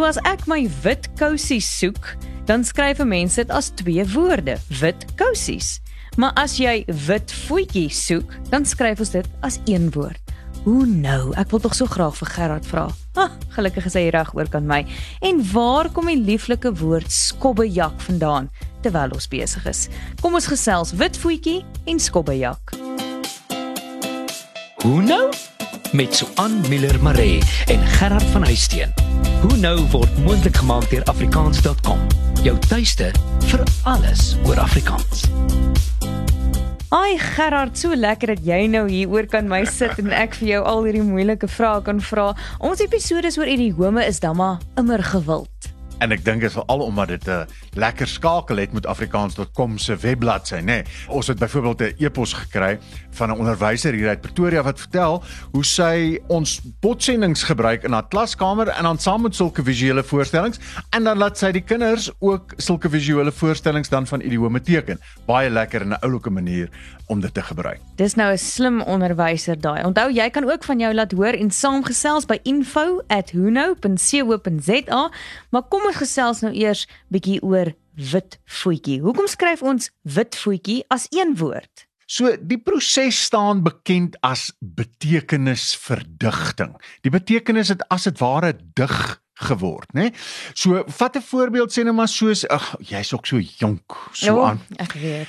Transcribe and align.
So 0.00 0.06
as 0.08 0.16
ek 0.24 0.46
my 0.48 0.62
wit 0.80 1.10
kousies 1.20 1.66
soek, 1.76 2.06
dan 2.48 2.62
skryf 2.64 3.02
mense 3.04 3.36
dit 3.36 3.50
as 3.52 3.66
twee 3.76 4.00
woorde, 4.14 4.54
wit 4.80 5.02
kousies. 5.20 5.74
Maar 6.16 6.32
as 6.40 6.54
jy 6.56 6.86
wit 7.04 7.34
voetjie 7.42 7.90
soek, 7.92 8.32
dan 8.48 8.64
skryf 8.64 9.02
ons 9.04 9.12
dit 9.12 9.28
as 9.44 9.58
een 9.68 9.90
woord. 9.92 10.32
Hoe 10.64 10.86
nou? 10.88 11.34
Ek 11.36 11.52
wil 11.52 11.60
tog 11.66 11.76
so 11.76 11.84
graag 11.84 12.16
vir 12.16 12.32
Gerard 12.32 12.70
vra. 12.70 12.86
Ah, 13.20 13.36
gelukkig 13.52 13.90
is 13.92 13.98
hy 14.00 14.06
reg 14.16 14.32
oor 14.40 14.48
kan 14.48 14.64
my. 14.64 14.80
En 15.20 15.44
waar 15.52 15.92
kom 15.92 16.08
die 16.08 16.16
lieflike 16.16 16.72
woord 16.80 17.12
skobbejak 17.12 18.00
vandaan 18.08 18.48
terwyl 18.80 19.12
ons 19.20 19.28
besig 19.28 19.68
is? 19.68 19.84
Kom 20.24 20.40
ons 20.40 20.48
gesels 20.48 20.96
wit 20.96 21.20
voetjie 21.20 21.60
en 21.84 22.00
skobbejak. 22.00 22.72
Hoe 24.80 25.00
nou? 25.04 25.26
Met 25.92 26.14
Suan 26.14 26.60
Miller 26.68 27.02
Maree 27.02 27.42
en 27.66 27.86
Gerard 27.86 28.22
van 28.22 28.44
Huisteen. 28.44 28.92
Hoe 29.40 29.56
nou 29.56 29.80
word 29.90 30.18
moontlik 30.18 30.56
gemaak 30.56 30.90
deur 30.90 31.02
afrikaans.com. 31.04 31.98
Jou 32.42 32.58
tuiste 32.68 33.10
vir 33.50 33.62
alles 33.82 34.36
oor 34.46 34.60
Afrikaans. 34.62 35.24
Ai 36.94 37.18
Gerard, 37.18 37.78
so 37.78 37.94
lekker 37.94 38.36
dat 38.36 38.46
jy 38.46 38.68
nou 38.70 38.84
hier 38.90 39.10
oor 39.10 39.26
kan 39.26 39.50
my 39.50 39.64
sit 39.66 39.98
en 39.98 40.14
ek 40.14 40.38
vir 40.38 40.52
jou 40.52 40.62
al 40.62 40.86
hierdie 40.86 41.02
moeilike 41.02 41.50
vrae 41.50 41.82
kan 41.82 41.98
vra. 41.98 42.30
Ons 42.62 42.82
episode 42.86 43.34
oor 43.38 43.50
idiome 43.50 44.06
is 44.06 44.22
dan 44.22 44.38
maar 44.38 44.62
immer 44.78 45.02
gewild. 45.02 45.70
En 46.00 46.14
ek 46.14 46.22
dink 46.24 46.40
dit 46.40 46.48
is 46.48 46.56
veral 46.56 46.86
omdat 46.86 47.08
dit 47.08 47.28
'n 47.28 47.46
lekker 47.74 48.08
skakel 48.08 48.56
het 48.56 48.72
met 48.72 48.86
afrikaans.com 48.86 49.78
se 49.78 49.96
webbladsy, 49.96 50.54
nê. 50.54 50.64
Nee. 50.64 50.84
Ons 51.08 51.26
het 51.26 51.38
byvoorbeeld 51.38 51.80
'n 51.80 52.04
e-pos 52.04 52.32
gekry 52.32 52.78
van 53.10 53.28
'n 53.28 53.38
onderwyser 53.38 53.92
hier 53.92 54.08
uit 54.08 54.20
Pretoria 54.20 54.62
wat 54.62 54.80
vertel 54.80 55.22
hoe 55.52 55.64
sy 55.64 56.20
ons 56.26 56.60
potsendings 56.80 57.42
gebruik 57.42 57.82
in 57.82 57.92
haar 57.92 58.08
klaskamer 58.08 58.68
en 58.68 58.82
dan 58.82 58.98
saam 58.98 59.22
met 59.22 59.34
sulke 59.34 59.64
visuele 59.64 60.04
voorstellings 60.04 60.58
en 60.90 61.04
dan 61.04 61.18
laat 61.18 61.38
sy 61.38 61.52
die 61.52 61.64
kinders 61.64 62.10
ook 62.18 62.52
sulke 62.56 62.90
visuele 62.90 63.32
voorstellings 63.32 63.88
dan 63.88 64.06
van 64.06 64.20
idiome 64.20 64.60
teken. 64.60 65.00
Baie 65.26 65.50
lekker 65.50 65.80
en 65.80 65.88
'n 65.88 65.98
oulike 66.00 66.30
manier 66.30 66.68
om 67.06 67.20
dit 67.20 67.34
te 67.34 67.42
gebruik. 67.42 67.80
Dis 67.96 68.14
nou 68.14 68.32
'n 68.32 68.38
slim 68.38 68.80
onderwyser 68.80 69.60
daai. 69.60 69.84
Onthou 69.84 70.12
jy 70.12 70.30
kan 70.30 70.50
ook 70.50 70.64
van 70.64 70.78
jou 70.78 70.94
laat 70.94 71.12
hoor 71.12 71.32
en 71.32 71.50
saamgesels 71.50 72.26
by 72.26 72.38
info@huno.co.za, 72.42 75.10
maar 75.50 75.62
kom 75.62 75.82
ons 75.86 75.96
gesels 75.96 76.40
nou 76.40 76.54
eers 76.54 76.88
bietjie 77.08 77.42
oor 77.42 77.59
wit 78.12 78.40
voetjie. 78.46 79.00
Hoekom 79.04 79.28
skryf 79.30 79.62
ons 79.62 79.90
wit 80.02 80.36
voetjie 80.36 80.84
as 80.88 81.06
een 81.10 81.36
woord? 81.36 81.86
So 82.10 82.32
die 82.42 82.58
proses 82.58 83.14
staan 83.28 83.62
bekend 83.62 84.16
as 84.26 84.50
betekenisverdigting. 84.58 86.74
Die 87.06 87.12
betekenis 87.14 87.70
het 87.70 87.86
as 87.88 88.02
dit 88.08 88.18
ware 88.18 88.50
dig 88.74 89.20
geword, 89.46 89.86
né? 89.96 90.10
So 90.54 90.84
vat 90.86 91.16
'n 91.16 91.22
voorbeeld 91.22 91.72
sê 91.72 91.82
net 91.84 91.94
maar 91.94 92.08
soos 92.08 92.48
ag 92.48 92.76
jy's 92.80 93.12
ook 93.12 93.26
so 93.26 93.38
jonk 93.38 94.10
so 94.12 94.26
Ja, 94.26 94.48
aan. 94.48 94.60
Ek 94.76 94.92
weet. 94.92 95.28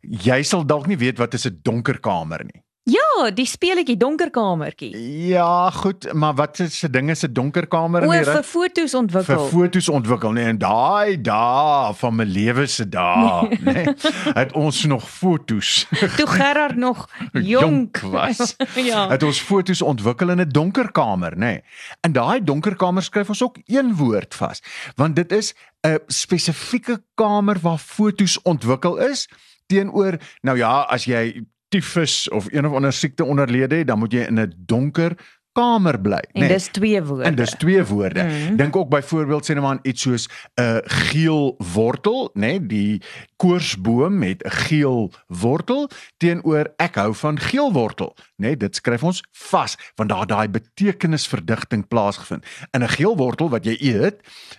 Jy 0.00 0.42
sal 0.42 0.66
dalk 0.66 0.86
nie 0.86 0.96
weet 0.96 1.18
wat 1.18 1.34
is 1.34 1.46
'n 1.46 1.58
donker 1.62 2.00
kamer 2.00 2.44
nie. 2.44 2.62
Ja, 2.88 3.28
die 3.36 3.44
speletjie 3.44 3.98
donker 4.00 4.30
kamertjie. 4.32 4.88
Ja, 5.28 5.70
goed, 5.70 6.06
maar 6.16 6.34
wat 6.34 6.58
is 6.64 6.78
se 6.78 6.88
dinge 6.90 7.14
se 7.14 7.28
donker 7.32 7.66
kamer 7.68 8.06
in 8.06 8.10
die 8.10 8.22
vir 8.24 8.38
ry? 8.38 8.44
fotos 8.46 8.94
vir 8.94 9.00
ontwikkel. 9.02 9.42
fotos 9.52 9.88
ontwikkel 9.92 10.32
nee 10.32 10.46
en 10.48 10.58
daai 10.62 11.20
dae 11.20 11.92
van 12.00 12.16
my 12.16 12.24
lewe 12.24 12.64
se 12.66 12.86
dae 12.88 13.50
nê 13.66 13.84
nee, 13.84 13.94
het 14.32 14.56
ons 14.56 14.80
nog 14.88 15.04
fotos 15.10 15.84
Toe 16.16 16.26
Gerard 16.30 16.80
nog 16.80 17.04
jonk 17.52 18.00
was 18.14 18.56
ja. 18.90 19.04
het 19.12 19.28
ons 19.28 19.42
fotos 19.44 19.84
ontwikkel 19.84 20.32
in 20.32 20.40
'n 20.40 20.48
donker 20.48 20.88
kamer 20.92 21.36
nê 21.36 21.60
nee. 21.60 21.62
en 22.00 22.16
daai 22.16 22.40
donker 22.40 22.76
kamer 22.80 23.04
skryf 23.04 23.28
ons 23.28 23.44
ook 23.44 23.60
een 23.66 23.92
woord 24.00 24.34
vas 24.34 24.64
want 24.96 25.16
dit 25.16 25.32
is 25.32 25.52
'n 25.84 26.00
spesifieke 26.08 27.02
kamer 27.14 27.60
waar 27.60 27.78
fotos 27.78 28.40
ontwikkel 28.42 28.96
is 28.96 29.28
teenoor 29.66 30.16
nou 30.40 30.56
ja 30.56 30.80
as 30.88 31.04
jy 31.04 31.44
tifus 31.70 32.28
of 32.28 32.52
een 32.52 32.66
of 32.66 32.72
ander 32.72 32.92
siekte 32.92 33.24
onderlede 33.24 33.74
het 33.74 33.86
dan 33.86 33.98
moet 33.98 34.12
jy 34.12 34.26
in 34.26 34.40
'n 34.40 34.52
donker 34.56 35.14
kamer 35.52 36.00
bly 36.00 36.20
En 36.32 36.48
dis 36.48 36.66
twee 36.66 37.02
woorde. 37.02 37.24
En 37.24 37.34
dis 37.34 37.50
twee 37.58 37.84
woorde. 37.84 38.22
Mhm. 38.22 38.56
Dink 38.56 38.76
ook 38.76 38.88
byvoorbeeld 38.88 39.44
sê 39.44 39.54
net 39.54 39.62
maar 39.62 39.78
iets 39.82 40.02
soos 40.02 40.28
'n 40.54 40.62
uh, 40.62 40.76
geel 40.84 41.54
wortel, 41.72 42.30
nê, 42.34 42.40
nee, 42.40 42.66
die 42.66 43.02
koorsboom 43.36 44.18
met 44.18 44.42
'n 44.42 44.50
geel 44.50 45.12
wortel 45.26 45.90
teenoor 46.16 46.72
ek 46.76 46.94
hou 46.94 47.14
van 47.14 47.38
geel 47.38 47.72
wortel, 47.72 48.14
nê. 48.16 48.24
Nee, 48.50 48.56
dit 48.56 48.76
skryf 48.76 49.02
ons 49.02 49.22
vas 49.32 49.76
want 49.94 50.08
daar 50.08 50.26
daai 50.26 50.48
betekenisverdigting 50.48 51.88
plaasgevind. 51.88 52.46
In 52.70 52.82
'n 52.82 52.88
geel 52.88 53.16
wortel 53.16 53.48
wat 53.48 53.64
jy 53.64 53.76
eet 53.80 54.16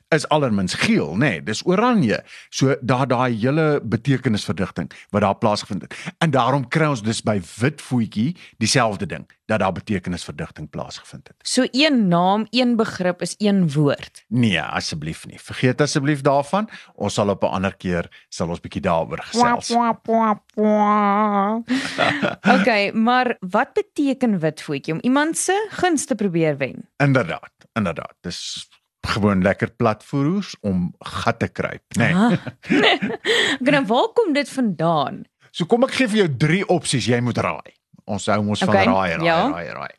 is 0.09 0.28
allermins 0.28 0.74
geel, 0.74 1.13
nê. 1.13 1.18
Nee, 1.18 1.44
dis 1.44 1.66
oranje. 1.66 2.24
So 2.50 2.75
daar 2.81 3.07
daai 3.07 3.35
hele 3.40 3.81
betekenisverdigting 3.84 4.91
wat 5.09 5.22
daar 5.22 5.38
plaasgevind 5.38 5.81
het. 5.81 5.96
En 6.18 6.31
daarom 6.31 6.68
kry 6.68 6.85
ons 6.85 7.03
dus 7.03 7.22
by 7.22 7.41
wit 7.59 7.81
voetjie 7.81 8.35
dieselfde 8.57 9.06
ding 9.06 9.25
dat 9.46 9.59
daar 9.59 9.72
betekenisverdigting 9.72 10.69
plaasgevind 10.81 11.28
het. 11.28 11.36
So 11.42 11.68
een 11.72 12.08
naam, 12.08 12.47
een 12.50 12.75
begrip 12.75 13.22
is 13.22 13.36
een 13.38 13.72
woord. 13.72 14.25
Nee, 14.28 14.62
asseblief 14.62 15.28
nie. 15.28 15.42
Vergeet 15.42 15.81
asseblief 15.81 16.22
daarvan. 16.22 16.69
Ons 16.96 17.14
sal 17.14 17.30
op 17.30 17.44
'n 17.44 17.47
ander 17.47 17.75
keer 17.75 18.25
sal 18.30 18.50
ons 18.50 18.59
bietjie 18.59 18.81
daaroor 18.81 19.22
gesels. 19.22 19.72
okay, 22.56 22.92
maar 22.92 23.38
wat 23.40 23.74
beteken 23.74 24.40
wit 24.40 24.62
voetjie 24.62 24.94
om 24.94 25.00
iemand 25.02 25.38
se 25.38 25.68
guns 25.69 26.06
te 26.06 26.16
probeer 26.16 26.58
wen? 26.58 26.90
Inderdaad, 26.98 27.52
inderdaad. 27.74 28.13
Dis 28.22 28.69
gewoon 29.02 29.42
lekker 29.42 29.72
platvoers 29.72 30.56
om 30.62 30.96
gat 31.00 31.40
te 31.40 31.48
kruip, 31.48 31.84
nê. 31.98 32.13
Nee. 32.13 32.16
Ah. 32.16 32.31
Nou 33.72 33.86
waar 33.86 34.08
kom 34.13 34.34
dit 34.34 34.50
vandaan? 34.50 35.24
So 35.52 35.66
kom 35.66 35.84
ek 35.84 35.92
gee 35.92 36.08
vir 36.08 36.18
jou 36.18 36.38
drie 36.38 36.68
opsies, 36.68 37.06
jy 37.06 37.19
moet 37.19 37.38
raai. 37.38 37.81
Ons 38.11 38.27
hou 38.31 38.41
mos 38.44 38.61
Okay, 38.61 38.83
van 38.85 38.94
raai, 38.94 39.16
raai, 39.16 39.25
ja. 39.25 39.39
raai, 39.49 39.67
raai. 39.77 39.94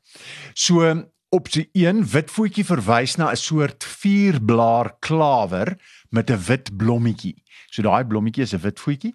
So 0.55 0.85
opsie 1.33 1.69
1, 1.73 2.03
wit 2.13 2.31
voetjie 2.31 2.65
verwys 2.69 3.17
na 3.17 3.31
'n 3.33 3.37
soort 3.41 3.85
vierblaar 3.85 4.93
klawer 5.01 5.79
met 6.11 6.31
'n 6.31 6.43
wit 6.49 6.77
blommetjie. 6.77 7.37
So 7.71 7.83
daai 7.83 8.05
blommetjie 8.05 8.43
is 8.43 8.53
'n 8.53 8.61
wit 8.61 8.81
voetjie. 8.81 9.15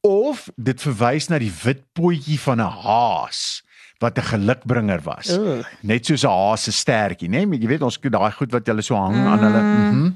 Of 0.00 0.48
dit 0.56 0.80
verwys 0.80 1.28
na 1.28 1.38
die 1.38 1.52
wit 1.64 1.84
potjie 1.92 2.40
van 2.40 2.60
'n 2.60 2.72
haas 2.84 3.62
wat 4.00 4.18
'n 4.18 4.22
gelukbringer 4.32 5.02
was. 5.04 5.28
Ugh. 5.36 5.66
Net 5.82 6.06
soos 6.06 6.24
'n 6.24 6.28
haas 6.28 6.62
se 6.62 6.72
stertjie, 6.72 7.28
né? 7.28 7.44
Nee? 7.44 7.58
Jy 7.60 7.66
weet 7.66 7.82
ons 7.82 7.98
daai 8.00 8.32
goed 8.32 8.52
wat 8.52 8.66
hulle 8.66 8.82
so 8.82 8.94
hang 8.96 9.16
aan 9.16 9.38
hulle. 9.38 9.60
Mm. 9.60 9.98
Mhm. 9.98 10.10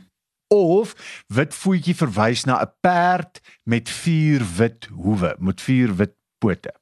Of 0.48 0.94
wit 1.28 1.54
voetjie 1.54 1.94
verwys 1.94 2.44
na 2.44 2.62
'n 2.62 2.72
perd 2.80 3.40
met 3.64 3.88
vier 3.88 4.42
wit 4.56 4.88
hoewe, 4.92 5.36
met 5.38 5.60
vier 5.60 5.94
wit 5.96 6.14
pote. 6.38 6.72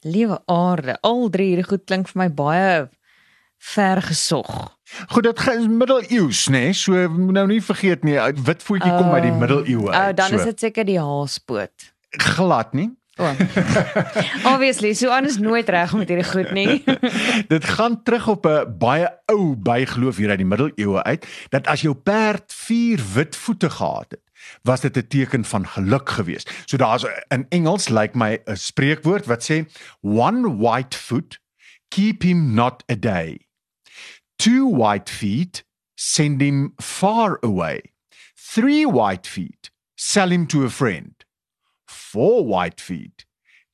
Liewe 0.00 0.40
aarde, 0.46 0.96
al 1.04 1.28
drie 1.28 1.46
hierdie 1.52 1.66
goed 1.68 1.84
klink 1.84 2.08
vir 2.08 2.22
my 2.22 2.28
baie 2.32 2.88
ver 3.60 4.00
gesog. 4.02 4.48
Goed, 5.12 5.26
dit 5.28 5.40
is 5.52 5.66
middeleeus, 5.68 6.46
né? 6.48 6.52
Nee? 6.70 6.72
So 6.72 6.92
moet 7.12 7.34
nou 7.36 7.46
nie 7.50 7.60
vergeet 7.62 8.04
nie, 8.04 8.16
uit 8.20 8.40
wit 8.46 8.62
voetjie 8.64 8.90
kom 8.96 9.10
uit 9.12 9.22
die 9.26 9.32
Oh. 9.34 9.38
middeleeue 9.38 9.82
O, 9.84 9.90
uit. 9.92 10.16
dan 10.16 10.28
so. 10.32 10.36
is 10.36 10.44
dit 10.44 10.60
seker 10.60 10.84
die 10.88 10.98
haaspoot. 11.00 11.92
glad 12.10 12.72
nie. 12.72 12.88
O. 13.20 13.28
Obviously, 14.54 14.94
so 14.94 15.10
anders 15.12 15.36
nooit 15.38 15.68
reg 15.68 15.92
met 15.92 16.08
hierdie 16.08 16.24
goed 16.30 16.50
nie. 16.56 16.80
Dit 17.52 17.64
gaan 17.64 18.02
terug 18.02 18.28
op 18.32 18.46
'n 18.48 18.78
baie 18.80 19.10
ou 19.28 19.54
bygeloof 19.56 20.16
hier 20.16 20.30
uit 20.32 20.38
die 20.40 20.46
middeleeue 20.48 21.02
uit 21.04 21.26
dat 21.52 21.66
as 21.66 21.80
jou 21.84 21.94
perd 21.94 22.48
vier 22.64 23.00
wit 23.14 23.36
voete 23.36 23.70
gehad 23.70 24.06
het, 24.16 24.20
was 24.62 24.80
dit 24.80 24.96
'n 24.96 25.06
teken 25.06 25.44
van 25.44 25.66
geluk 25.66 26.08
geweest. 26.08 26.50
So 26.64 26.76
daar's 26.76 27.04
in 27.28 27.46
Engels 27.48 27.88
lyk 27.88 28.00
like 28.00 28.18
my 28.18 28.40
'n 28.46 28.56
spreekwoord 28.56 29.26
wat 29.26 29.42
sê 29.50 29.66
one 30.00 30.56
white 30.56 30.96
foot 30.96 31.40
keep 31.88 32.22
him 32.22 32.54
not 32.54 32.82
a 32.88 32.96
day. 32.96 33.48
Two 34.36 34.66
white 34.76 35.10
feet 35.10 35.64
send 35.94 36.40
him 36.40 36.72
far 36.76 37.38
away. 37.42 37.80
Three 38.34 38.86
white 38.86 39.28
feet 39.28 39.70
sell 39.94 40.30
him 40.30 40.46
to 40.46 40.64
a 40.64 40.70
friend. 40.70 41.24
Four 41.86 42.46
white 42.46 42.80
feet 42.80 43.26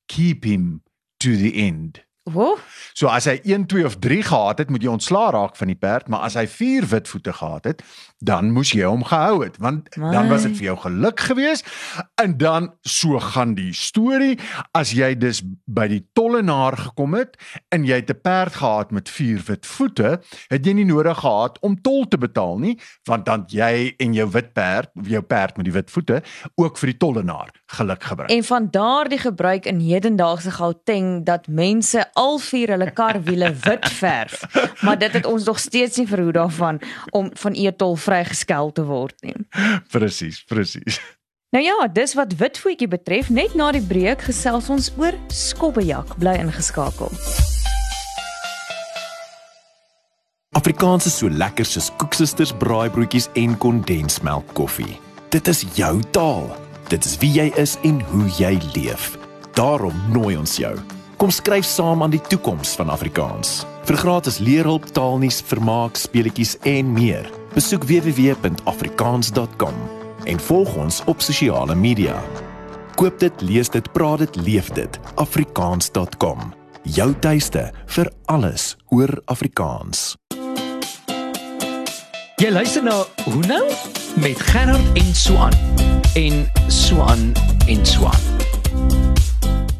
keep 0.07 0.43
him 0.43 0.83
to 1.19 1.37
the 1.37 1.67
end. 1.67 2.06
Wo? 2.27 2.57
So 2.93 3.07
as 3.07 3.27
hy 3.29 3.37
1, 3.45 3.67
2 3.71 3.85
of 3.85 3.95
3 4.03 4.23
gehad 4.27 4.57
het, 4.59 4.71
moet 4.73 4.83
jy 4.83 4.91
ontslaa 4.91 5.29
raak 5.31 5.55
van 5.55 5.69
die 5.71 5.77
perd, 5.79 6.09
maar 6.11 6.25
as 6.27 6.35
hy 6.35 6.43
4 6.49 6.87
wit 6.91 7.07
voete 7.07 7.33
gehad 7.33 7.69
het, 7.69 7.83
dan 8.19 8.49
moes 8.51 8.73
jy 8.73 8.87
hom 8.89 9.05
gehou 9.07 9.43
het, 9.43 9.55
want 9.61 9.87
dan 9.95 10.27
was 10.31 10.47
dit 10.47 10.57
vir 10.57 10.65
jou 10.71 10.77
geluk 10.87 11.23
geweest. 11.29 11.67
En 12.19 12.37
dan 12.37 12.71
so 12.81 13.19
gaan 13.21 13.53
die 13.55 13.71
storie, 13.77 14.35
as 14.75 14.91
jy 14.97 15.13
dus 15.15 15.43
by 15.65 15.85
die 15.91 16.01
tollenaar 16.17 16.75
gekom 16.87 17.15
het 17.15 17.37
en 17.71 17.85
jy 17.87 18.01
het 18.01 18.09
'n 18.11 18.21
perd 18.21 18.59
gehad 18.59 18.91
met 18.91 19.09
4 19.09 19.43
wit 19.47 19.65
voete, 19.65 20.19
het 20.49 20.65
jy 20.65 20.73
nie 20.73 20.85
nodig 20.85 21.17
gehad 21.17 21.59
om 21.61 21.81
tol 21.81 22.07
te 22.07 22.17
betaal 22.17 22.57
nie, 22.57 22.79
want 23.05 23.25
dan 23.25 23.45
jy 23.47 23.93
en 23.97 24.13
jou 24.13 24.29
wit 24.29 24.53
perd, 24.53 24.89
of 24.99 25.07
jou 25.07 25.21
perd 25.21 25.57
met 25.57 25.65
die 25.65 25.73
wit 25.73 25.91
voete, 25.91 26.23
ook 26.55 26.77
vir 26.77 26.89
die 26.89 26.97
tollenaar 26.97 27.49
geluk 27.65 28.03
gebring. 28.03 28.29
En 28.29 28.43
van 28.43 28.67
daardie 28.71 29.19
gebruik 29.19 29.65
in 29.65 29.79
hedendaagse 29.79 30.51
Gauteng 30.51 31.25
dat 31.25 31.47
mense 31.47 32.09
al 32.17 32.39
vier 32.41 32.73
hulle 32.73 32.89
karwiele 32.97 33.51
wit 33.63 33.85
verf, 33.99 34.41
maar 34.81 34.97
dit 34.99 35.13
het 35.13 35.25
ons 35.29 35.45
nog 35.45 35.59
steeds 35.61 36.01
nie 36.01 36.07
verhoed 36.09 36.37
daarvan 36.37 36.81
om 37.11 37.29
van 37.33 37.55
e-tol 37.55 37.95
vrygeskel 37.95 38.71
te 38.71 38.85
word 38.87 39.15
nie. 39.21 39.37
Presies, 39.93 40.41
presies. 40.49 40.99
Nou 41.55 41.63
ja, 41.63 41.87
dis 41.87 42.11
wat 42.19 42.33
witvoetjie 42.35 42.89
betref, 42.91 43.29
net 43.31 43.53
na 43.55 43.69
die 43.71 43.81
breek 43.81 44.25
gesels 44.27 44.67
ons 44.73 44.89
oor 44.99 45.15
skobbejak. 45.31 46.17
Bly 46.19 46.35
ingeskakel. 46.43 47.13
Afrikaans 50.57 51.05
is 51.07 51.15
so 51.21 51.29
lekker 51.31 51.67
soos 51.69 51.87
koeksisters, 52.01 52.51
braaibroodjies 52.59 53.29
en 53.39 53.55
kondensmelk 53.61 54.51
koffie. 54.57 54.99
Dit 55.31 55.47
is 55.47 55.63
jou 55.77 56.01
taal. 56.11 56.51
Dit 56.91 57.05
is 57.07 57.15
wie 57.23 57.31
jy 57.39 57.47
is 57.61 57.77
en 57.87 58.03
hoe 58.11 58.27
jy 58.39 58.55
leef. 58.73 59.13
Daarom 59.55 59.95
nooi 60.11 60.35
ons 60.35 60.59
jou. 60.59 60.75
Kom 61.17 61.31
skryf 61.33 61.65
saam 61.65 62.03
aan 62.05 62.13
die 62.13 62.21
toekoms 62.21 62.75
van 62.77 62.91
Afrikaans. 62.93 63.63
Vir 63.89 63.97
gratis 63.97 64.37
leerhulp, 64.37 64.85
taalnuus, 64.93 65.39
vermaak, 65.49 65.97
speletjies 65.97 66.57
en 66.69 66.91
meer. 66.93 67.25
Besoek 67.55 67.87
www.afrikaans.com 67.89 69.79
en 70.27 70.39
volg 70.49 70.75
ons 70.77 71.01
op 71.09 71.21
sosiale 71.25 71.75
media. 71.75 72.21
Koop 73.01 73.17
dit, 73.19 73.41
lees 73.41 73.69
dit, 73.73 73.91
praat 73.97 74.19
dit, 74.27 74.35
leef 74.45 74.69
dit. 74.77 74.99
afrikaans.com. 75.15 76.53
Jou 76.83 77.09
tuiste 77.19 77.71
vir 77.97 78.11
alles 78.25 78.75
oor 78.93 79.17
Afrikaans. 79.25 80.13
Jy 82.37 82.53
luister 82.53 82.85
na 82.85 83.01
Hoe 83.25 83.45
nou 83.49 83.65
met 84.21 84.37
Gerard 84.53 85.01
en 85.01 85.15
Swan 85.15 85.53
en 86.13 86.45
Swan 86.69 87.31
en 87.65 87.85
Swan. 87.85 89.06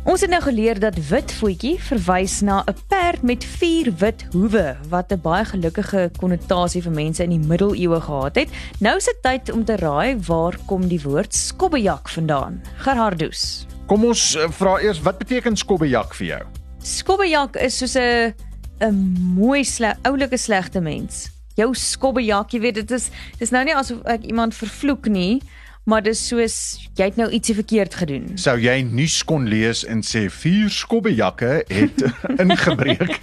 Ons 0.08 0.22
het 0.24 0.32
nou 0.32 0.40
geleer 0.40 0.80
dat 0.80 0.96
wit 1.10 1.32
voetjie 1.36 1.74
verwys 1.84 2.38
na 2.40 2.62
'n 2.64 2.76
perd 2.88 3.22
met 3.28 3.44
vier 3.44 3.92
wit 4.00 4.24
hoewe 4.32 4.78
wat 4.90 5.12
'n 5.12 5.20
baie 5.22 5.46
gelukkige 5.46 6.12
konnotasie 6.18 6.82
vir 6.82 6.92
mense 6.92 7.24
in 7.24 7.30
die 7.30 7.48
middeleeue 7.48 8.02
gehad 8.02 8.36
het. 8.36 8.50
Nou 8.80 8.96
is 8.96 9.06
dit 9.06 9.18
tyd 9.22 9.52
om 9.52 9.66
te 9.66 9.76
raai 9.76 10.16
waar 10.28 10.56
kom 10.66 10.88
die 10.88 11.02
woord 11.02 11.36
skobbejak 11.36 12.10
vandaan. 12.10 12.62
Gerhardus. 12.78 13.68
Kom 13.88 14.06
ons 14.06 14.36
uh, 14.36 14.50
vra 14.50 14.80
eers 14.80 15.02
wat 15.02 15.18
beteken 15.18 15.58
skobbejak 15.58 16.14
vir 16.14 16.28
jou? 16.28 16.44
Skobbejak 16.80 17.56
is 17.56 17.78
soos 17.78 17.96
'n 17.96 18.34
'n 18.80 19.18
mooi 19.36 19.64
sle 19.64 19.96
oulike 20.04 20.38
slegte 20.38 20.80
mens. 20.80 21.30
Jou 21.56 21.74
skobbejak, 21.74 22.52
jy 22.52 22.60
weet 22.60 22.76
dit 22.76 22.92
is 22.92 23.10
dis 23.40 23.50
nou 23.50 23.64
nie 23.64 23.76
asof 23.76 23.98
ek 24.06 24.24
iemand 24.24 24.56
vervloek 24.56 25.08
nie, 25.08 25.42
maar 25.88 26.04
dis 26.04 26.20
soos 26.28 26.56
jy 27.00 27.06
het 27.10 27.18
nou 27.20 27.30
ietsie 27.32 27.56
verkeerd 27.56 27.96
gedoen. 27.96 28.34
Sou 28.38 28.58
jy 28.60 28.82
nuus 28.84 29.22
kon 29.28 29.48
lees 29.48 29.86
en 29.88 30.04
sê 30.04 30.26
vier 30.30 30.70
skobbejakke 30.70 31.64
het 31.72 32.04
ingebreek? 32.44 33.22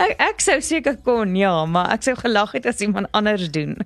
Ek 0.00 0.14
ek 0.22 0.40
sou 0.40 0.56
seker 0.64 0.96
kon, 1.04 1.34
ja, 1.36 1.52
maar 1.68 1.90
ek 1.92 2.06
sou 2.06 2.14
gelag 2.16 2.54
het 2.56 2.66
as 2.70 2.80
iemand 2.80 3.10
anders 3.12 3.50
doen. 3.52 3.76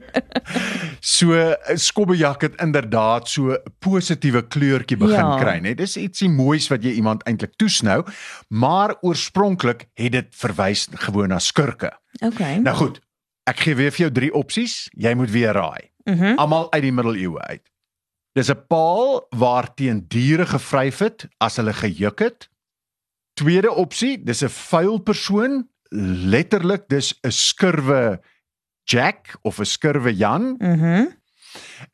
So 1.04 1.34
'n 1.36 1.76
skobbejak 1.76 2.40
het 2.42 2.54
inderdaad 2.62 3.28
so 3.28 3.52
'n 3.52 3.58
positiewe 3.78 4.42
kleurtjie 4.48 4.96
begin 4.96 5.26
Ja. 5.26 5.36
kry, 5.38 5.58
né? 5.60 5.74
Dis 5.74 5.96
ietsie 5.96 6.28
moois 6.28 6.68
wat 6.68 6.82
jy 6.82 6.92
iemand 6.96 7.22
eintlik 7.28 7.56
toesnou, 7.56 8.04
maar 8.48 8.96
oorspronklik 9.02 9.84
het 9.94 10.12
dit 10.12 10.26
verwys 10.30 10.88
gewoon 10.94 11.28
na 11.28 11.38
skurke. 11.38 11.90
Okay. 12.24 12.56
Nou 12.56 12.76
goed, 12.76 13.00
ek 13.46 13.58
gee 13.60 13.74
weer 13.74 13.90
vir 13.90 13.98
jou 14.06 14.10
drie 14.12 14.32
opsies. 14.32 14.88
Jy 14.96 15.14
moet 15.14 15.30
weer 15.30 15.52
raai. 15.52 15.90
Mhm. 16.04 16.36
Almal 16.38 16.72
uit 16.72 16.82
die 16.82 16.92
middeleeue 16.92 17.40
uit. 17.40 17.70
Dis 18.32 18.50
'n 18.50 18.66
paal 18.68 19.26
waar 19.30 19.74
teen 19.74 20.04
diere 20.08 20.46
gevryf 20.46 20.98
het 20.98 21.28
as 21.38 21.56
hulle 21.56 21.72
gejuk 21.72 22.18
het. 22.18 22.48
Tweede 23.34 23.72
opsie, 23.72 24.22
dis 24.22 24.42
'n 24.42 24.48
vuil 24.48 24.98
persoon, 24.98 25.68
letterlik 26.30 26.88
dis 26.88 27.14
'n 27.22 27.30
skurwe 27.30 28.20
Jack 28.84 29.38
of 29.42 29.58
'n 29.60 29.64
skurwe 29.64 30.14
Jan 30.16 30.54
Mhm. 30.58 31.06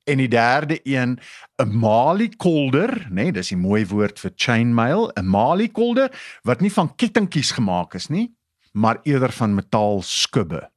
en 0.05 0.17
die 0.17 0.29
derde 0.29 0.81
een 0.83 1.19
'n 1.63 1.79
maliekolder, 1.79 3.07
nê, 3.11 3.13
nee, 3.13 3.33
dis 3.33 3.49
die 3.49 3.57
mooi 3.57 3.87
woord 3.87 4.19
vir 4.21 4.33
chainmail, 4.35 5.11
'n 5.15 5.27
maliekolder 5.27 6.39
wat 6.43 6.61
nie 6.61 6.73
van 6.73 6.95
kettingkies 6.97 7.51
gemaak 7.51 7.95
is 7.95 8.07
nie, 8.09 8.35
maar 8.73 8.99
eerder 9.03 9.33
van 9.33 9.55
metaal 9.55 10.03
skubbe. 10.03 10.71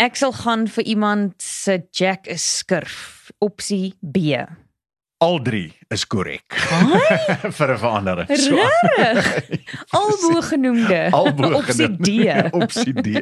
Ek 0.00 0.16
sal 0.16 0.32
gaan 0.32 0.64
vir 0.72 0.86
iemand 0.88 1.34
se 1.44 1.82
Jack 1.92 2.26
is 2.32 2.44
skurf. 2.62 3.28
Opsie 3.44 3.92
B. 4.00 4.40
Al 5.20 5.36
drie 5.44 5.74
is 5.92 6.06
korrek. 6.08 6.54
vir 7.58 7.72
'n 7.74 7.78
verandering. 7.82 8.28
Regtig? 8.30 9.50
Albo 9.98 10.40
genoemde. 10.40 11.00
Albo 11.12 11.50
Opsie 11.60 11.90
D. 12.00 12.24
Opsie 12.56 12.94
D. 12.96 13.20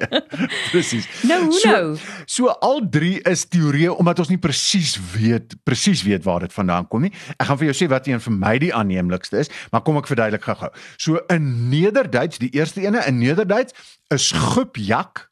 Presies. 0.70 1.08
Nou 1.26 1.48
hoe 1.48 1.58
So- 1.58 1.70
nou? 1.70 1.96
So 2.30 2.46
al 2.62 2.84
drie 2.90 3.18
is 3.26 3.42
teorieë 3.50 3.96
omdat 3.98 4.22
ons 4.22 4.30
nie 4.30 4.38
presies 4.38 4.94
weet 5.16 5.58
presies 5.66 6.04
weet 6.06 6.22
waar 6.24 6.46
dit 6.46 6.52
vandaan 6.54 6.86
kom 6.86 7.02
nie. 7.08 7.12
Ek 7.42 7.50
gaan 7.50 7.58
vir 7.58 7.72
jou 7.72 7.76
sê 7.82 7.90
wat 7.90 8.06
een 8.06 8.22
vir 8.22 8.32
my 8.38 8.54
die 8.62 8.70
aanneemlikste 8.74 9.42
is, 9.42 9.50
maar 9.74 9.82
kom 9.82 9.98
ek 9.98 10.06
verduidelik 10.06 10.46
gou-gou. 10.46 10.70
So 10.96 11.18
in 11.34 11.66
Nederduits, 11.74 12.38
die 12.38 12.54
eerste 12.54 12.86
ene 12.86 13.02
in 13.10 13.18
Nederduits, 13.18 13.74
'n 14.14 14.18
skubjak 14.18 15.26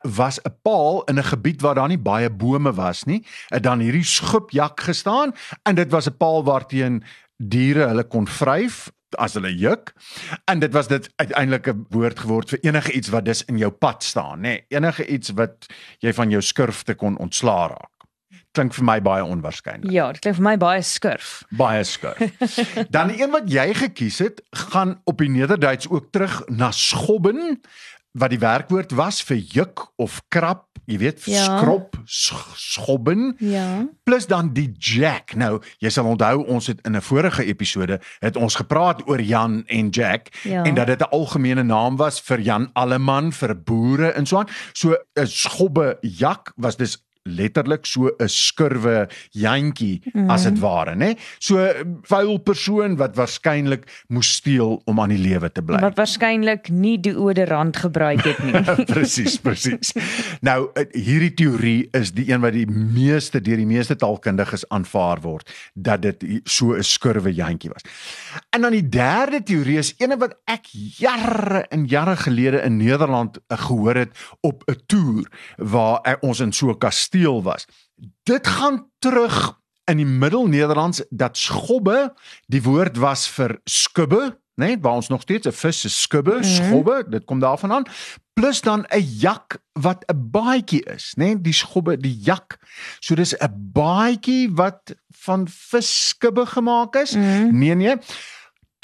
was 0.00 0.38
'n 0.42 0.54
paal 0.62 1.02
in 1.04 1.18
'n 1.18 1.24
gebied 1.24 1.60
waar 1.60 1.74
daar 1.74 1.88
nie 1.88 1.98
baie 1.98 2.30
bome 2.30 2.72
was 2.72 3.04
nie. 3.04 3.26
Het 3.48 3.62
dan 3.62 3.78
hierdie 3.78 4.04
skubjak 4.04 4.80
gestaan 4.80 5.34
en 5.62 5.74
dit 5.74 5.90
was 5.90 6.06
'n 6.06 6.16
paal 6.16 6.44
waarteen 6.44 7.04
diere 7.36 7.86
hulle 7.86 8.04
kon 8.04 8.26
vryf 8.26 8.90
as 9.10 9.34
hulle 9.34 9.56
juk. 9.56 9.92
En 10.44 10.58
dit 10.58 10.72
was 10.72 10.88
dit 10.88 11.10
uiteindelik 11.16 11.66
'n 11.68 11.86
woord 11.88 12.18
geword 12.18 12.48
vir 12.48 12.58
enige 12.62 12.92
iets 12.92 13.08
wat 13.08 13.24
dis 13.24 13.44
in 13.44 13.58
jou 13.58 13.70
pad 13.70 14.02
staan, 14.02 14.38
nê. 14.38 14.42
Nee, 14.42 14.64
enige 14.68 15.06
iets 15.06 15.30
wat 15.30 15.66
jy 15.98 16.12
van 16.12 16.30
jou 16.30 16.42
skurfte 16.42 16.94
kon 16.94 17.18
ontslaa 17.18 17.66
raak. 17.66 17.90
Klink 18.50 18.74
vir 18.74 18.84
my 18.84 19.02
baie 19.02 19.24
onwaarskynlik. 19.24 19.90
Ja, 19.92 20.12
dit 20.12 20.20
klink 20.20 20.36
vir 20.36 20.44
my 20.44 20.56
baie 20.56 20.82
skurf. 20.82 21.42
Baie 21.50 21.84
skurf. 21.84 22.18
Dan 22.94 23.08
die 23.08 23.22
een 23.22 23.30
wat 23.30 23.50
jy 23.52 23.74
gekies 23.74 24.18
het, 24.18 24.42
gaan 24.50 25.00
op 25.04 25.18
die 25.18 25.28
Nederduits 25.28 25.88
ook 25.88 26.08
terug 26.10 26.42
na 26.48 26.70
skobben 26.70 27.60
wat 28.18 28.30
die 28.32 28.38
werkwoord 28.40 28.92
was 28.96 29.18
vir 29.22 29.36
juk 29.36 29.82
of 30.00 30.22
krap, 30.28 30.64
jy 30.86 30.98
weet, 30.98 31.24
Ja. 31.24 31.58
skrop, 31.58 31.96
sch- 32.04 32.54
schobben 32.54 33.34
Ja. 33.38 33.86
plus 34.04 34.26
dan 34.26 34.52
die 34.52 34.72
Jack. 34.78 35.34
Nou, 35.36 35.60
jy 35.78 35.88
sal 35.90 36.04
onthou 36.06 36.46
ons 36.46 36.66
het 36.66 36.80
in 36.86 36.96
'n 36.96 37.00
vorige 37.02 37.44
episode 37.44 38.00
het 38.20 38.36
ons 38.36 38.54
gepraat 38.54 39.02
oor 39.08 39.20
Jan 39.20 39.64
en 39.66 39.88
Jack 39.90 40.28
Ja. 40.44 40.62
en 40.64 40.74
dat 40.74 40.86
dit 40.86 41.00
'n 41.00 41.10
algemene 41.10 41.62
naam 41.62 41.96
was 41.96 42.20
vir 42.20 42.40
Jan 42.40 42.70
Alleman, 42.72 43.32
vir 43.32 43.54
boere 43.62 44.08
en 44.12 44.26
so 44.26 44.38
aan. 44.38 44.48
So 44.72 44.96
'n 45.16 45.26
skobbe 45.26 45.98
jak 46.00 46.52
was 46.56 46.76
dus 46.76 47.04
letterlik 47.26 47.86
so 47.86 48.10
'n 48.18 48.28
skurwe 48.28 49.08
jantjie 49.30 50.00
mm. 50.12 50.30
as 50.30 50.46
dit 50.46 50.58
ware, 50.62 50.94
nê? 50.94 51.14
So 51.38 51.60
vuil 52.08 52.38
persoon 52.38 52.96
wat 52.96 53.16
waarskynlik 53.16 53.86
moes 54.08 54.30
steel 54.38 54.80
om 54.84 55.00
aan 55.00 55.12
die 55.14 55.20
lewe 55.20 55.50
te 55.52 55.62
bly. 55.62 55.80
Wat 55.82 55.98
waarskynlik 55.98 56.70
nie 56.70 56.96
deodorant 57.00 57.76
gebruik 57.76 58.22
het 58.24 58.38
nie. 58.44 58.62
presies, 58.92 59.38
presies. 59.42 59.92
Nou 60.46 60.70
eh, 60.74 60.86
hierdie 60.94 61.34
teorie 61.34 61.88
is 61.96 62.12
die 62.16 62.30
een 62.30 62.40
wat 62.44 62.54
die 62.56 62.66
meeste 62.70 63.40
deur 63.40 63.60
die 63.60 63.68
meeste 63.68 63.96
taalkundiges 63.96 64.66
aanvaar 64.68 65.20
word 65.24 65.50
dat 65.74 66.02
dit 66.02 66.24
so 66.44 66.76
'n 66.76 66.82
skurwe 66.82 67.34
jantjie 67.34 67.70
was. 67.70 67.84
En 68.50 68.60
dan 68.62 68.72
die 68.72 68.88
derde 68.88 69.42
teorie 69.42 69.78
is 69.78 69.94
een 69.98 70.18
wat 70.18 70.38
ek 70.44 70.70
jare 70.72 71.66
en 71.70 71.86
jare 71.86 72.16
gelede 72.16 72.62
in 72.62 72.76
Nederland 72.76 73.38
eh, 73.46 73.58
gehoor 73.58 73.94
het 73.94 74.12
op 74.40 74.62
'n 74.66 74.80
toer 74.86 75.26
waar 75.56 76.00
ek, 76.02 76.22
ons 76.22 76.40
in 76.40 76.52
so 76.52 76.70
'n 76.70 76.78
kasteel 76.78 77.15
was. 77.22 77.66
Dit 78.22 78.46
gaan 78.46 78.90
terug 78.98 79.60
in 79.84 79.96
die 79.96 80.06
Middel-Nederlands 80.06 81.04
dat 81.10 81.36
skobbe 81.36 82.14
die 82.46 82.62
woord 82.62 82.98
was 82.98 83.28
vir 83.30 83.60
skubbe, 83.64 84.36
né, 84.56 84.72
nee, 84.72 84.78
waar 84.80 84.98
ons 84.98 85.08
nog 85.08 85.22
steeds 85.22 85.46
'n 85.46 85.52
vis 85.52 85.80
se 85.80 85.88
skubbe, 85.88 86.34
mm 86.34 86.42
-hmm. 86.42 86.66
skobbe, 86.66 87.04
dit 87.08 87.24
kom 87.24 87.40
daarvan 87.40 87.72
aan. 87.72 87.86
Plus 88.32 88.60
dan 88.60 88.86
'n 88.88 89.00
jak 89.18 89.58
wat 89.72 90.04
'n 90.06 90.30
baadjie 90.30 90.84
is, 90.84 91.14
né, 91.16 91.24
nee, 91.24 91.40
die 91.40 91.52
skobbe, 91.52 91.96
die 91.96 92.18
jak. 92.22 92.58
So 93.00 93.14
dis 93.14 93.34
'n 93.38 93.70
baadjie 93.72 94.50
wat 94.54 94.94
van 95.08 95.48
visskubbe 95.48 96.46
gemaak 96.46 96.96
is. 96.96 97.14
Mm 97.14 97.22
-hmm. 97.22 97.58
Nee 97.58 97.74
nee 97.74 97.96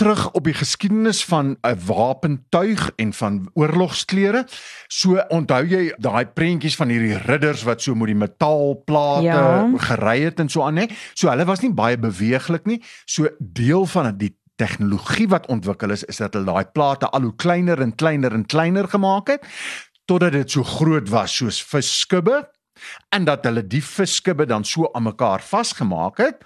terug 0.03 0.31
op 0.35 0.45
die 0.45 0.55
geskiedenis 0.55 1.25
van 1.25 1.57
'n 1.63 1.79
wapentuig 1.87 2.91
en 2.97 3.13
van 3.13 3.51
oorlogsklere. 3.55 4.47
So 4.87 5.23
onthou 5.29 5.63
jy 5.67 5.95
daai 5.99 6.27
prentjies 6.27 6.77
van 6.77 6.89
hierdie 6.89 7.19
ridders 7.19 7.63
wat 7.63 7.83
so 7.83 7.95
met 7.95 8.07
die 8.07 8.17
metaalplate 8.19 9.23
Ja. 9.23 9.71
gery 9.77 10.23
het 10.23 10.41
en 10.41 10.49
so 10.49 10.63
aan, 10.63 10.77
hè? 10.77 10.87
So 11.15 11.29
hulle 11.29 11.45
was 11.45 11.61
nie 11.61 11.73
baie 11.73 11.99
beweeglik 11.99 12.65
nie. 12.67 12.83
So 13.05 13.29
deel 13.39 13.87
van 13.87 14.17
die 14.19 14.37
tegnologie 14.57 15.29
wat 15.29 15.47
ontwikkel 15.47 15.91
is 15.91 16.05
is 16.05 16.17
dat 16.17 16.35
hulle 16.35 16.47
daai 16.47 16.65
plate 16.73 17.09
al 17.09 17.23
hoe 17.23 17.37
kleiner 17.37 17.81
en 17.81 17.95
kleiner 17.95 18.33
en 18.33 18.47
kleiner 18.47 18.89
gemaak 18.89 19.29
het 19.29 19.47
totdat 20.05 20.33
dit 20.33 20.51
so 20.51 20.63
groot 20.63 21.09
was 21.09 21.37
soos 21.37 21.63
visskubbe 21.63 22.49
en 23.15 23.27
dat 23.29 23.45
hulle 23.47 23.63
die 23.67 23.83
visskubbe 23.85 24.47
dan 24.49 24.65
so 24.65 24.89
aan 24.93 25.07
mekaar 25.11 25.45
vasgemaak 25.45 26.19
het 26.23 26.43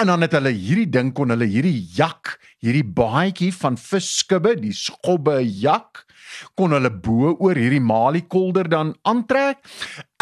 en 0.00 0.10
dan 0.12 0.24
het 0.24 0.36
hulle 0.36 0.52
hierdie 0.54 0.88
ding 0.90 1.12
kon 1.16 1.32
hulle 1.32 1.48
hierdie 1.48 1.88
jak, 1.96 2.36
hierdie 2.62 2.84
baadjie 2.84 3.52
van 3.54 3.76
visskubbe, 3.78 4.56
die 4.60 4.74
skobbe 4.76 5.40
jak 5.42 6.04
kon 6.58 6.72
hulle 6.74 6.90
bo 6.90 7.34
oor 7.34 7.58
hierdie 7.58 7.82
maliekolder 7.82 8.70
dan 8.72 8.94
aantrek. 9.08 9.60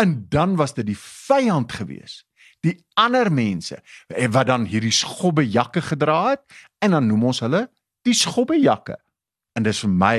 En 0.00 0.26
dan 0.28 0.56
was 0.58 0.74
dit 0.74 0.88
die 0.90 0.98
vyand 0.98 1.72
gewees 1.72 2.24
die 2.64 2.76
ander 3.00 3.30
mense 3.32 3.78
eh, 4.08 4.28
wat 4.32 4.50
dan 4.50 4.66
hierdie 4.68 4.94
skobbe 4.94 5.44
jakke 5.48 5.82
gedra 5.84 6.20
het 6.32 6.42
en 6.84 6.96
dan 6.96 7.08
noem 7.08 7.30
ons 7.32 7.42
hulle 7.44 7.66
die 8.06 8.16
skobbe 8.16 8.58
jakke 8.60 8.98
en 9.56 9.66
dis 9.66 9.80
vir 9.84 9.94
my 10.02 10.18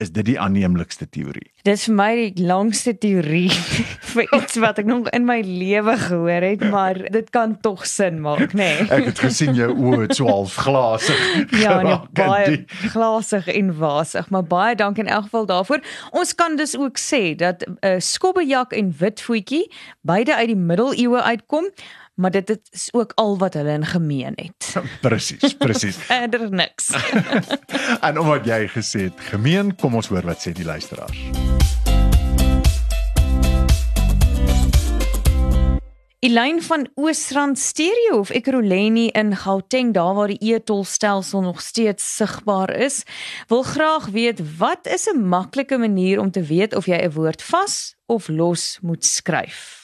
is 0.00 0.10
dit 0.12 0.24
die 0.24 0.38
aanneemlikste 0.40 1.04
teorie. 1.12 1.50
Dis 1.68 1.84
vir 1.84 1.94
my 1.98 2.10
die 2.36 2.44
langste 2.48 2.94
teorie 2.96 3.50
vir 4.14 4.30
iets 4.38 4.56
wat 4.62 4.80
ek 4.80 4.88
nog 4.88 5.10
in 5.16 5.26
my 5.28 5.40
lewe 5.44 5.96
gehoor 6.00 6.46
het, 6.46 6.64
maar 6.72 6.98
dit 7.12 7.28
kan 7.34 7.52
tog 7.60 7.84
sin 7.86 8.20
maak, 8.24 8.54
nê? 8.56 8.70
Nee. 8.80 8.88
Ek 8.96 9.10
het 9.10 9.20
gesien 9.26 9.52
jou 9.58 9.68
oë 9.74 10.00
het 10.06 10.16
so 10.16 10.28
half 10.30 10.56
glasig. 10.64 11.20
Ja, 11.60 11.76
nee, 11.84 11.98
baie 12.16 12.56
die- 12.56 12.90
glasig 12.94 13.50
en 13.52 13.74
wasig, 13.78 14.30
maar 14.32 14.46
baie 14.48 14.74
dankie 14.80 15.04
in 15.04 15.12
elk 15.12 15.28
geval 15.28 15.46
daarvoor. 15.52 15.84
Ons 16.16 16.34
kan 16.34 16.56
dus 16.56 16.76
ook 16.78 16.98
sê 16.98 17.34
dat 17.36 17.66
'n 17.68 17.76
uh, 17.84 17.96
skobbejak 18.00 18.72
en 18.72 18.94
wit 18.98 19.20
voetjie 19.20 19.66
beide 20.00 20.34
uit 20.36 20.46
die 20.54 20.56
middeleeue 20.56 21.20
uitkom, 21.22 21.68
maar 22.20 22.30
dit 22.30 22.60
is 22.70 22.88
ook 22.92 23.12
al 23.14 23.38
wat 23.38 23.54
hulle 23.54 23.72
in 23.72 23.86
gemeen 23.86 24.32
het. 24.34 24.76
Presies, 25.00 25.56
presies. 25.56 25.96
Verder 26.12 26.50
niks. 26.50 26.90
en 28.06 28.18
omdat 28.18 28.44
jy 28.44 28.66
gesê 28.68 29.08
het 29.08 29.20
gemeen, 29.32 29.74
kom 29.80 29.96
ons 29.96 30.12
hoor 30.12 30.28
wat 30.28 30.44
sê 30.44 30.52
die 30.52 30.64
luisteraars. 30.64 31.28
Elyn 36.20 36.58
van 36.62 36.82
Oosrand 37.00 37.58
Stereo 37.58 38.18
of 38.20 38.30
Ekurhuleni 38.30 39.06
in 39.16 39.32
Gauteng, 39.36 39.94
daar 39.96 40.14
waar 40.14 40.28
die 40.28 40.52
e-tolstelsel 40.52 41.40
nog 41.40 41.62
steeds 41.64 42.04
sigbaar 42.16 42.74
is, 42.76 43.02
wil 43.48 43.62
graag 43.62 44.12
weet 44.12 44.42
wat 44.58 44.84
is 44.86 45.08
'n 45.08 45.24
maklike 45.24 45.78
manier 45.78 46.20
om 46.20 46.30
te 46.30 46.42
weet 46.42 46.74
of 46.76 46.86
jy 46.86 47.00
'n 47.00 47.12
woord 47.12 47.42
vas 47.42 47.96
of 48.06 48.28
los 48.28 48.78
moet 48.82 49.04
skryf? 49.04 49.79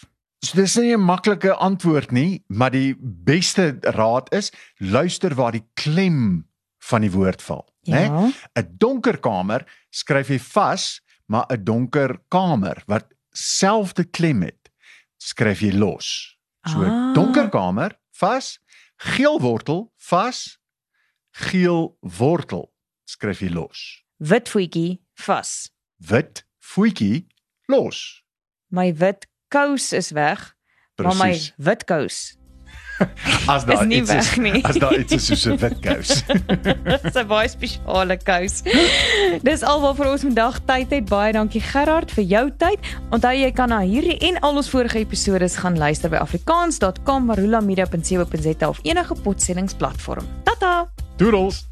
So 0.47 0.55
dis 0.61 0.77
nie 0.79 0.93
'n 0.95 1.01
maklike 1.03 1.53
antwoord 1.55 2.13
nie, 2.13 2.45
maar 2.49 2.71
die 2.71 2.95
beste 3.01 3.79
raad 3.83 4.29
is 4.33 4.53
luister 4.79 5.35
waar 5.35 5.53
die 5.53 5.65
klem 5.75 6.47
van 6.79 7.01
die 7.03 7.11
woord 7.11 7.43
val, 7.43 7.65
né? 7.89 8.05
Ja. 8.07 8.31
'n 8.63 8.77
Donker 8.79 9.19
kamer 9.19 9.65
skryf 9.91 10.29
jy 10.29 10.39
vas, 10.39 11.01
maar 11.27 11.47
'n 11.51 11.65
donker 11.65 12.19
kamer 12.29 12.83
wat 12.87 13.07
selfde 13.33 14.05
klem 14.05 14.43
het, 14.43 14.71
skryf 15.19 15.61
jy 15.61 15.73
los. 15.73 16.37
So 16.67 16.83
Ah. 16.85 17.13
donker 17.15 17.49
kamer 17.51 17.97
vas, 18.13 18.59
geel 18.99 19.41
wortel 19.41 19.93
vas, 19.97 20.59
geel 21.33 21.97
wortel 22.01 22.73
skryf 23.05 23.41
jy 23.41 23.49
los. 23.51 24.03
Wit 24.19 24.49
voetjie 24.49 25.01
vas. 25.15 25.71
Wit 25.99 26.45
voetjie 26.61 27.27
los. 27.69 28.23
My 28.71 28.93
wit 28.93 29.27
kous 29.57 29.93
is 29.97 30.13
weg, 30.17 30.51
maar 31.01 31.17
my 31.17 31.33
wit 31.57 31.89
kous 31.89 32.37
As 33.47 33.63
is 33.63 33.65
daar 33.65 33.87
nie 33.87 34.01
iets 34.01 34.11
weg 34.11 34.37
nie. 34.37 34.65
As 34.65 34.77
daar 34.77 34.99
iets 34.99 35.13
is 35.13 35.27
soos 35.27 35.45
'n 35.45 35.57
wit 35.57 35.79
kous. 35.81 36.23
Dis 37.03 37.15
'n 37.15 37.27
baie 37.27 37.49
spesiale 37.49 38.17
kous. 38.17 38.63
Dis 39.43 39.63
alwaar 39.63 39.95
vir 39.95 40.11
ons 40.11 40.21
vandag 40.21 40.61
tyd 40.65 40.91
het. 40.91 41.09
Baie 41.09 41.33
dankie 41.33 41.61
Gerard 41.61 42.11
vir 42.11 42.25
jou 42.25 42.51
tyd. 42.57 42.79
Onthou 43.11 43.35
jy 43.35 43.53
kan 43.53 43.69
na 43.69 43.81
hierdie 43.81 44.19
en 44.19 44.41
al 44.41 44.57
ons 44.57 44.71
vorige 44.71 44.99
episode 44.99 45.49
gaan 45.49 45.79
luister 45.79 46.11
by 46.11 46.17
afrikaans.com, 46.17 47.25
marulamedia.co.za 47.25 48.69
of 48.69 48.79
enige 48.83 49.15
potstellingsplatform. 49.15 50.27
Tata. 50.45 50.91
Doodles. 51.17 51.67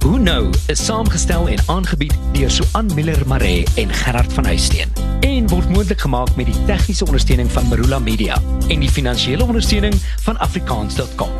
Hoe 0.00 0.18
nou 0.18 0.50
is 0.66 0.84
saamgestel 0.84 1.48
en 1.48 1.58
aangebied 1.66 2.14
deur 2.32 2.50
Suan 2.50 2.90
Miller 2.94 3.26
Maree 3.26 3.66
en 3.76 3.92
Gerard 3.94 4.32
van 4.32 4.44
Huisteen 4.44 4.99
en 5.20 5.48
word 5.48 5.68
moontlik 5.68 6.00
gemaak 6.00 6.36
met 6.36 6.46
die 6.46 6.64
tegniese 6.64 7.04
ondersteuning 7.04 7.50
van 7.52 7.68
Marula 7.68 7.98
Media 7.98 8.40
en 8.68 8.80
die 8.80 8.90
finansiële 8.90 9.44
ondersteuning 9.44 9.94
van 10.24 10.38
afrikaans.com. 10.38 11.30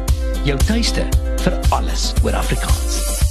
Jou 0.45 0.59
tuiste 0.67 1.09
vir 1.41 1.59
alles 1.69 2.13
oor 2.23 2.35
Afrikaans. 2.35 3.30